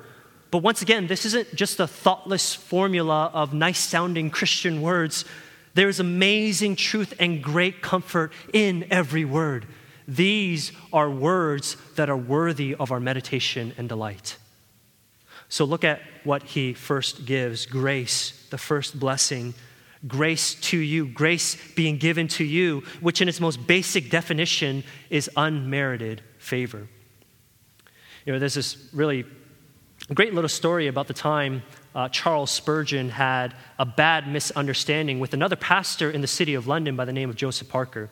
[0.50, 5.24] But once again, this isn't just a thoughtless formula of nice sounding Christian words.
[5.74, 9.66] There is amazing truth and great comfort in every word.
[10.06, 14.36] These are words that are worthy of our meditation and delight.
[15.48, 19.54] So look at what he first gives grace, the first blessing.
[20.06, 25.30] Grace to you, grace being given to you, which in its most basic definition is
[25.36, 26.88] unmerited favor.
[28.26, 29.24] You know, there's this really
[30.12, 31.62] great little story about the time
[31.94, 36.96] uh, Charles Spurgeon had a bad misunderstanding with another pastor in the city of London
[36.96, 38.10] by the name of Joseph Parker.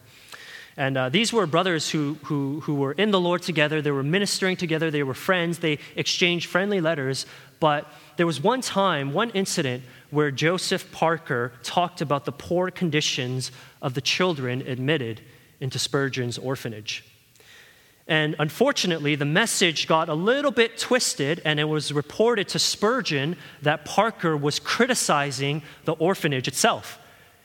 [0.76, 3.82] And uh, these were brothers who, who, who were in the Lord together.
[3.82, 4.90] They were ministering together.
[4.90, 5.58] They were friends.
[5.58, 7.26] They exchanged friendly letters.
[7.58, 13.50] But there was one time, one incident, where Joseph Parker talked about the poor conditions
[13.80, 15.20] of the children admitted
[15.60, 17.04] into Spurgeon's orphanage.
[18.06, 23.36] And unfortunately, the message got a little bit twisted, and it was reported to Spurgeon
[23.62, 26.98] that Parker was criticizing the orphanage itself.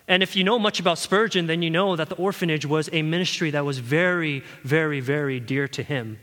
[0.08, 3.02] And if you know much about Spurgeon, then you know that the orphanage was a
[3.02, 6.20] ministry that was very, very, very dear to him.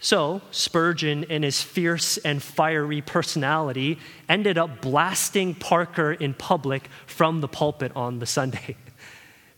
[0.00, 7.40] So, Spurgeon, in his fierce and fiery personality, ended up blasting Parker in public from
[7.40, 8.76] the pulpit on the Sunday.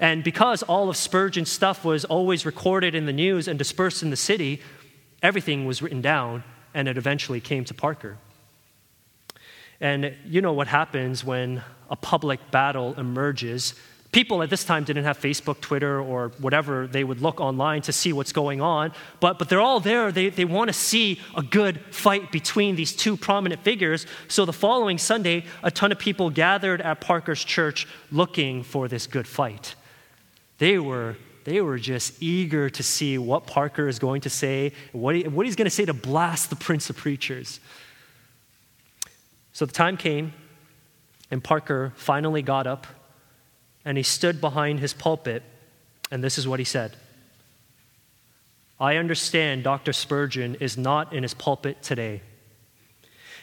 [0.03, 4.09] And because all of Spurgeon's stuff was always recorded in the news and dispersed in
[4.09, 4.63] the city,
[5.23, 8.17] everything was written down, and it eventually came to Parker.
[9.79, 13.75] And you know what happens when a public battle emerges.
[14.13, 16.89] People at this time didn't have Facebook, Twitter, or whatever.
[16.89, 18.93] They would look online to see what's going on.
[19.21, 20.11] But, but they're all there.
[20.11, 24.07] They, they want to see a good fight between these two prominent figures.
[24.27, 29.07] So the following Sunday, a ton of people gathered at Parker's church looking for this
[29.07, 29.77] good fight.
[30.59, 35.15] They were, they were just eager to see what Parker is going to say, what,
[35.15, 37.61] he, what he's going to say to blast the Prince of Preachers.
[39.53, 40.33] So the time came,
[41.31, 42.89] and Parker finally got up
[43.85, 45.43] and he stood behind his pulpit,
[46.11, 46.97] and this is what he said
[48.81, 49.93] I understand Dr.
[49.93, 52.23] Spurgeon is not in his pulpit today.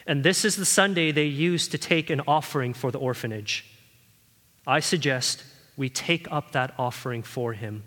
[0.04, 3.64] And this is the Sunday they use to take an offering for the orphanage.
[4.66, 5.44] I suggest
[5.76, 7.84] we take up that offering for him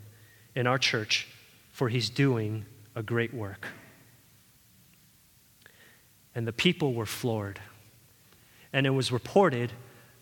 [0.54, 1.28] in our church,
[1.72, 3.66] for he's doing a great work.
[6.34, 7.60] And the people were floored.
[8.72, 9.72] And it was reported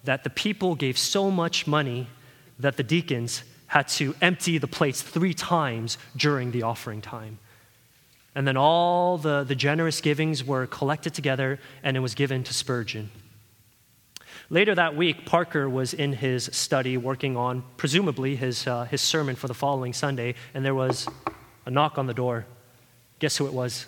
[0.03, 2.09] that the people gave so much money
[2.61, 7.39] that the deacons had to empty the plates three times during the offering time.
[8.35, 12.55] And then all the, the generous givings were collected together and it was given to
[12.55, 13.11] Spurgeon.
[14.49, 19.37] Later that week, Parker was in his study working on, presumably, his, uh, his sermon
[19.37, 21.07] for the following Sunday, and there was
[21.67, 22.47] a knock on the door.
[23.21, 23.87] Guess who it was?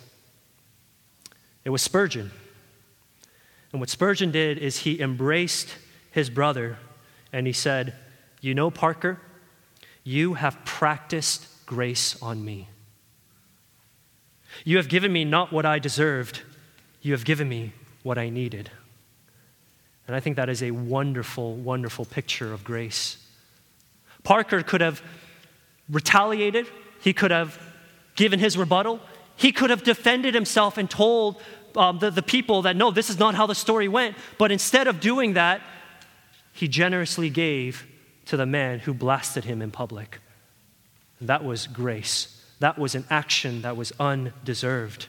[1.65, 2.31] It was Spurgeon.
[3.73, 5.75] And what Spurgeon did is he embraced
[6.11, 6.77] his brother
[7.33, 7.93] and he said,
[8.43, 9.21] You know, Parker,
[10.03, 12.67] you have practiced grace on me.
[14.65, 16.41] You have given me not what I deserved,
[17.01, 17.71] you have given me
[18.03, 18.69] what I needed.
[20.07, 23.15] And I think that is a wonderful, wonderful picture of grace.
[24.23, 25.01] Parker could have
[25.89, 26.67] retaliated,
[26.99, 27.57] he could have
[28.17, 28.99] given his rebuttal,
[29.37, 31.41] he could have defended himself and told
[31.77, 34.17] um, the, the people that no, this is not how the story went.
[34.37, 35.61] But instead of doing that,
[36.51, 37.87] he generously gave
[38.25, 40.19] to the man who blasted him in public.
[41.21, 42.41] That was grace.
[42.59, 45.07] That was an action that was undeserved.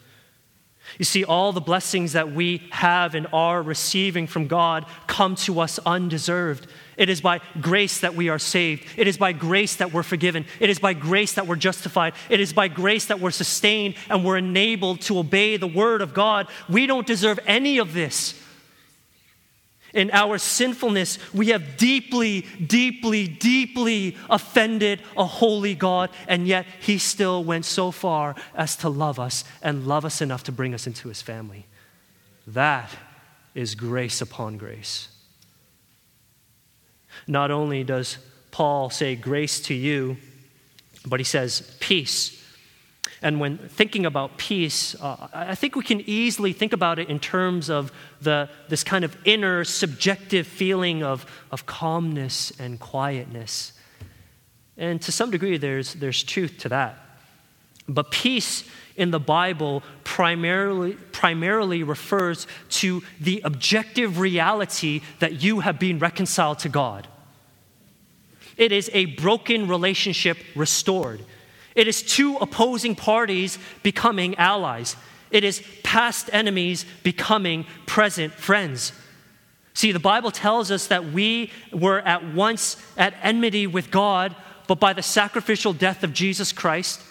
[0.98, 5.60] You see, all the blessings that we have and are receiving from God come to
[5.60, 6.66] us undeserved.
[6.96, 8.86] It is by grace that we are saved.
[8.96, 10.44] It is by grace that we're forgiven.
[10.60, 12.12] It is by grace that we're justified.
[12.28, 16.14] It is by grace that we're sustained and we're enabled to obey the word of
[16.14, 16.48] God.
[16.68, 18.40] We don't deserve any of this
[19.94, 26.98] in our sinfulness, we have deeply, deeply, deeply offended a holy God, and yet He
[26.98, 30.86] still went so far as to love us and love us enough to bring us
[30.86, 31.64] into His family.
[32.46, 32.90] That
[33.54, 35.08] is grace upon grace.
[37.26, 38.18] Not only does
[38.50, 40.16] Paul say grace to you,
[41.06, 42.43] but he says peace
[43.22, 47.18] and when thinking about peace, uh, I think we can easily think about it in
[47.18, 53.72] terms of the, this kind of inner subjective feeling of, of calmness and quietness.
[54.76, 56.98] And to some degree, there's, there's truth to that.
[57.88, 58.64] But peace
[58.96, 66.60] in the Bible primarily, primarily refers to the objective reality that you have been reconciled
[66.60, 67.08] to God.
[68.56, 71.24] It is a broken relationship restored.
[71.74, 74.96] It is two opposing parties becoming allies.
[75.30, 78.92] It is past enemies becoming present friends.
[79.74, 84.36] See, the Bible tells us that we were at once at enmity with God,
[84.68, 87.02] but by the sacrificial death of Jesus Christ,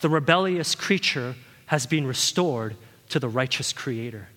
[0.00, 1.36] the rebellious creature
[1.66, 2.76] has been restored
[3.10, 4.28] to the righteous Creator.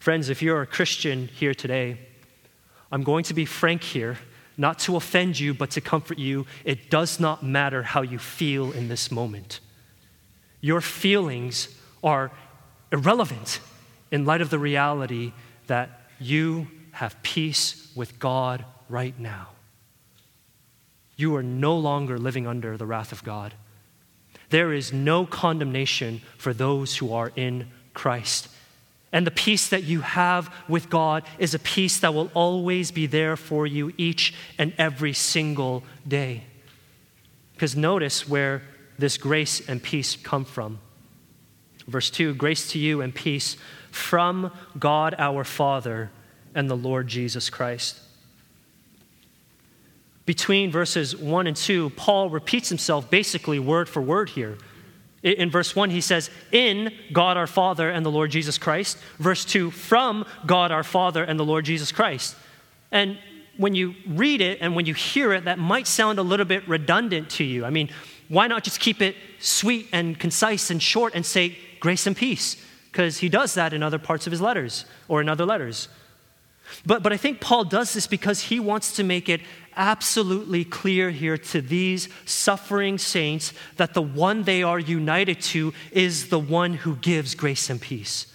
[0.00, 1.98] Friends, if you're a Christian here today,
[2.90, 4.16] I'm going to be frank here
[4.56, 6.46] not to offend you, but to comfort you.
[6.64, 9.60] It does not matter how you feel in this moment.
[10.60, 11.68] Your feelings
[12.02, 12.30] are
[12.92, 13.60] irrelevant
[14.10, 15.32] in light of the reality
[15.66, 19.48] that you have peace with God right now.
[21.16, 23.54] You are no longer living under the wrath of God.
[24.50, 28.48] There is no condemnation for those who are in Christ.
[29.12, 33.06] And the peace that you have with God is a peace that will always be
[33.06, 36.44] there for you each and every single day.
[37.52, 38.62] Because notice where
[38.98, 40.78] this grace and peace come from.
[41.86, 43.56] Verse 2 Grace to you and peace
[43.90, 46.10] from God our Father
[46.54, 48.00] and the Lord Jesus Christ.
[50.24, 54.56] Between verses 1 and 2, Paul repeats himself basically word for word here.
[55.22, 58.98] In verse 1, he says, In God our Father and the Lord Jesus Christ.
[59.18, 62.34] Verse 2, from God our Father and the Lord Jesus Christ.
[62.90, 63.18] And
[63.56, 66.66] when you read it and when you hear it, that might sound a little bit
[66.68, 67.64] redundant to you.
[67.64, 67.90] I mean,
[68.28, 72.56] why not just keep it sweet and concise and short and say grace and peace?
[72.90, 75.88] Because he does that in other parts of his letters or in other letters.
[76.86, 79.40] But, but I think Paul does this because he wants to make it
[79.76, 86.28] absolutely clear here to these suffering saints that the one they are united to is
[86.28, 88.26] the one who gives grace and peace.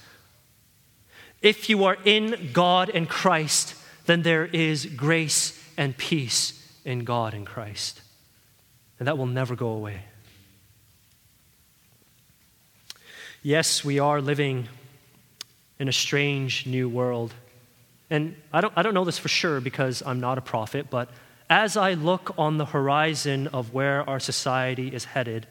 [1.41, 3.75] If you are in God and Christ,
[4.05, 8.01] then there is grace and peace in God and Christ.
[8.99, 10.01] And that will never go away.
[13.43, 14.67] Yes, we are living
[15.79, 17.33] in a strange new world.
[18.09, 21.09] And I don't, I don't know this for sure because I'm not a prophet, but
[21.49, 25.47] as I look on the horizon of where our society is headed,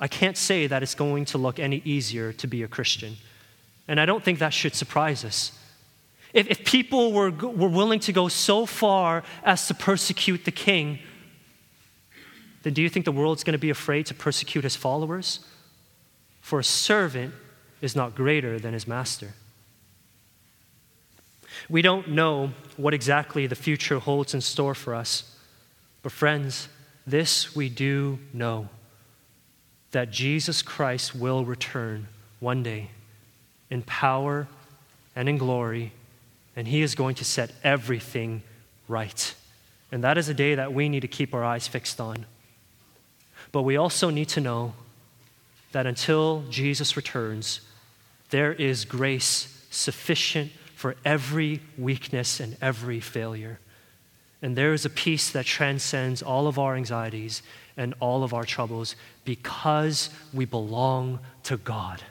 [0.00, 3.16] I can't say that it's going to look any easier to be a Christian.
[3.86, 5.52] And I don't think that should surprise us.
[6.32, 10.98] If, if people were, were willing to go so far as to persecute the king,
[12.62, 15.40] then do you think the world's going to be afraid to persecute his followers?
[16.40, 17.34] For a servant
[17.80, 19.34] is not greater than his master.
[21.68, 25.36] We don't know what exactly the future holds in store for us.
[26.02, 26.68] But, friends,
[27.06, 28.68] this we do know
[29.92, 32.08] that Jesus Christ will return
[32.40, 32.90] one day
[33.70, 34.48] in power
[35.16, 35.92] and in glory,
[36.56, 38.42] and he is going to set everything
[38.88, 39.34] right.
[39.92, 42.26] And that is a day that we need to keep our eyes fixed on.
[43.52, 44.74] But we also need to know
[45.72, 47.60] that until Jesus returns,
[48.30, 50.50] there is grace sufficient
[50.84, 53.58] for every weakness and every failure.
[54.42, 57.42] And there is a peace that transcends all of our anxieties
[57.74, 62.02] and all of our troubles because we belong to God.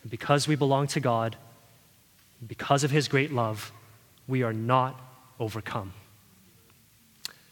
[0.00, 1.36] And because we belong to God,
[2.48, 3.70] because of His great love,
[4.26, 4.98] we are not
[5.38, 5.92] overcome.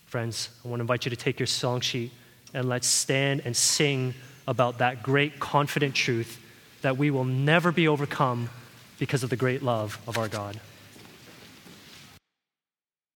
[0.06, 2.10] Friends, I want to invite you to take your song sheet
[2.54, 4.14] and let's stand and sing
[4.48, 6.40] about that great, confident truth
[6.80, 8.48] that we will never be overcome
[9.00, 10.60] because of the great love of our God.